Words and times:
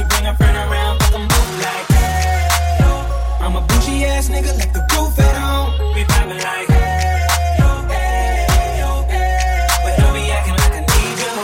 She 0.00 0.06
bring 0.06 0.26
a 0.26 0.34
friend 0.34 0.56
around, 0.56 0.98
fuck 1.00 1.12
them 1.12 1.28
like 1.28 1.86
hey. 1.88 2.48
Yo. 2.80 3.44
I'm 3.44 3.54
a 3.54 3.60
bougie 3.60 4.06
ass 4.06 4.30
nigga, 4.30 4.58
like 4.58 4.72
the 4.72 4.80
roof 4.96 5.18
at 5.18 5.36
home. 5.36 5.94
We 5.94 6.04
vibing 6.04 6.42
like 6.42 6.68
hey. 6.68 7.26
Yo, 7.58 7.68
hey, 7.92 8.78
yo, 8.80 9.04
hey. 9.12 9.66
But 9.84 9.98
don't 10.00 10.14
be 10.14 10.20
like 10.20 10.48
I 10.48 10.80
need 10.80 11.18
you. 11.20 11.36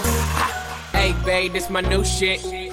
Hey, 0.98 1.12
babe, 1.26 1.52
this 1.52 1.68
my 1.68 1.82
new 1.82 2.02
shit 2.02 2.40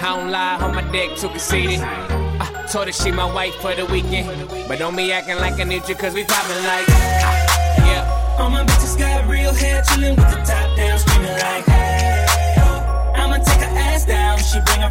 I 0.00 0.16
don't 0.16 0.30
lie, 0.30 0.56
on 0.60 0.74
my 0.74 0.82
dick 0.92 1.16
too 1.16 1.28
conceited. 1.28 1.80
I 1.80 2.66
told 2.70 2.86
her 2.86 2.92
she 2.92 3.10
my 3.10 3.30
wife 3.32 3.54
for 3.56 3.74
the 3.74 3.84
weekend. 3.86 4.48
But 4.68 4.78
don't 4.78 4.96
be 4.96 5.12
acting 5.12 5.36
like 5.36 5.58
I 5.60 5.64
need 5.64 5.88
you, 5.88 5.94
cause 5.94 6.14
we 6.14 6.24
poppin' 6.24 6.62
like. 6.64 6.86
ah, 6.88 7.86
Yeah. 7.86 8.36
All 8.38 8.50
my 8.50 8.64
bitches 8.64 8.98
got 8.98 9.26
real 9.28 9.52
hair, 9.52 9.82
chillin' 9.82 10.16
with 10.16 10.30
the 10.30 10.36
top 10.44 10.76
down, 10.76 10.98
screaming 10.98 11.32
like, 11.32 11.64
hey, 11.66 12.26
oh. 12.60 13.12
I'ma 13.16 13.36
take 13.38 13.60
her 13.60 13.78
ass 13.78 14.04
down, 14.04 14.38
she 14.38 14.60
bring 14.60 14.80
her 14.80 14.90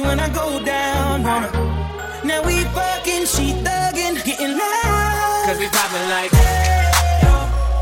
when 0.00 0.18
I 0.20 0.28
go 0.28 0.62
down 0.64 1.24
on 1.26 1.42
her. 1.44 1.52
Now 2.24 2.42
we 2.44 2.64
fucking, 2.72 3.26
she 3.26 3.52
thuggin', 3.64 4.22
getting 4.24 4.56
loud. 4.56 5.42
Cause 5.46 5.58
we 5.58 5.68
poppin' 5.68 6.08
like. 6.08 6.32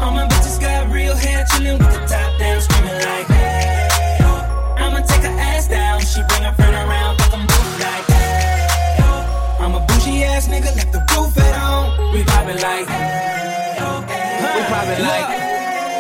All 0.00 0.10
my 0.10 0.26
bitches 0.26 0.60
got 0.60 0.90
real 0.92 1.14
hair, 1.14 1.44
chillin' 1.44 1.78
with 1.78 1.92
the 1.92 2.00
top 2.06 2.38
down, 2.38 2.60
screaming 2.60 2.94
like, 2.94 3.26
hey, 3.28 3.88
oh. 4.22 4.74
I'ma 4.78 5.00
take 5.00 5.22
her 5.22 5.38
ass 5.38 5.68
down, 5.68 6.00
she 6.00 6.20
bring 6.28 6.42
her 6.42 6.52
friend 6.54 6.74
around, 6.74 7.18
fuck 7.18 7.30
them 7.30 7.46
both 7.46 7.80
like, 7.80 8.06
hey, 8.10 8.96
oh. 9.00 9.58
I'm 9.60 9.74
a 9.74 9.80
bougie 9.86 10.24
ass 10.24 10.48
nigga, 10.48 10.74
left 10.74 10.92
the 10.92 10.98
roof 11.14 11.38
at 11.38 11.54
home. 11.54 12.12
We 12.12 12.24
poppin' 12.24 12.60
like. 12.60 12.88
We 14.42 14.62
poppin' 14.68 15.02
like. 15.02 15.28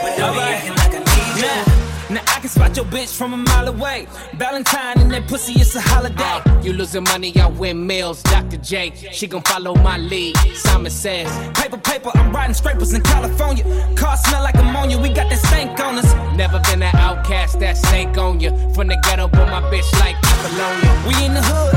But 0.02 0.16
don't 0.18 0.34
be 0.34 0.40
acting 0.40 0.74
like 0.76 0.94
I 0.94 1.66
need. 1.76 1.81
Now, 2.12 2.20
I 2.26 2.40
can 2.40 2.50
spot 2.50 2.76
your 2.76 2.84
bitch 2.84 3.16
from 3.16 3.32
a 3.32 3.38
mile 3.38 3.68
away. 3.68 4.06
Valentine 4.34 4.98
and 4.98 5.10
that 5.12 5.26
pussy, 5.28 5.54
it's 5.58 5.74
a 5.74 5.80
holiday. 5.80 6.22
Uh, 6.22 6.60
you 6.62 6.74
losing 6.74 7.04
money, 7.04 7.34
I 7.40 7.46
win 7.46 7.86
meals. 7.86 8.22
Dr. 8.24 8.58
J, 8.58 8.92
she 9.12 9.26
gon' 9.26 9.40
follow 9.42 9.74
my 9.76 9.96
lead. 9.96 10.36
Simon 10.54 10.90
says, 10.90 11.30
Paper, 11.58 11.78
paper, 11.78 12.10
I'm 12.12 12.30
riding 12.30 12.52
scrapers 12.52 12.92
in 12.92 13.00
California. 13.00 13.64
Car 13.96 14.18
smell 14.18 14.42
like 14.42 14.56
ammonia, 14.56 15.00
we 15.00 15.08
got 15.08 15.30
that 15.30 15.38
stank 15.38 15.80
on 15.80 15.96
us. 15.96 16.12
Never 16.36 16.60
been 16.60 16.82
an 16.82 16.94
outcast, 16.96 17.60
that 17.60 17.78
snake 17.78 18.18
on 18.18 18.40
you. 18.40 18.50
From 18.74 18.88
the 18.88 18.98
ghetto, 19.04 19.28
but 19.28 19.46
my 19.48 19.62
bitch 19.70 19.90
like 19.98 20.16
Apollonia. 20.16 21.04
We 21.08 21.24
in 21.24 21.32
the 21.32 21.40
hood, 21.42 21.71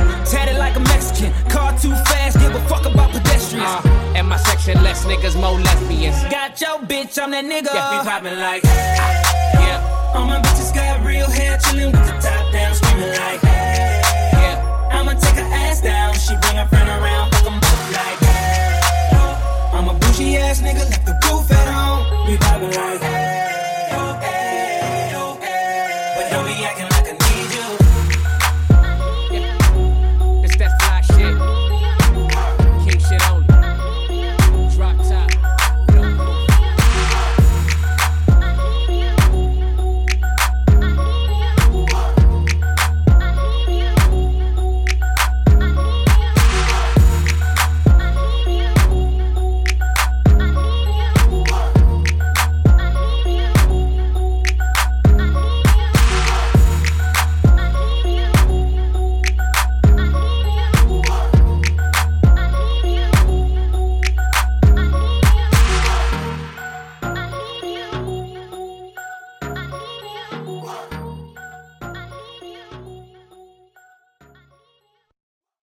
less 4.95 5.05
niggas, 5.05 5.39
more 5.39 5.59
lesbians. 5.59 6.23
Got 6.31 6.59
your 6.61 6.79
bitch, 6.79 7.21
I'm 7.21 7.31
that 7.31 7.45
nigga. 7.45 7.73
Yeah, 7.73 7.99
we 7.99 8.07
poppin' 8.07 8.39
like. 8.39 8.63
Yeah, 8.63 10.13
All 10.15 10.25
my 10.25 10.39
bitches 10.39 10.73
got 10.73 11.05
real 11.05 11.29
hair, 11.29 11.57
chillin' 11.57 11.91
with 11.91 12.05
the 12.05 12.15
top 12.21 12.53
down, 12.53 12.75
screaming 12.75 13.09
like, 13.09 13.41
hey, 13.41 14.01
yeah. 14.33 14.89
I'ma 14.91 15.13
take 15.13 15.35
her 15.35 15.49
ass 15.53 15.81
down, 15.81 16.13
she 16.13 16.35
bring 16.41 16.55
her 16.55 16.67
friend 16.67 16.89
around, 16.89 17.31
fuck 17.31 17.43
them 17.43 17.59
both 17.59 17.91
like, 17.91 18.19
hey. 18.19 19.11
I'm 19.73 19.89
a 19.89 19.93
bougie 19.93 20.37
ass 20.37 20.61
nigga, 20.61 20.89
left 20.89 21.05
the 21.05 21.13
roof 21.27 21.51
at 21.51 21.67
home. 21.67 22.27
We 22.27 22.37
poppin' 22.37 22.71
like, 22.71 23.24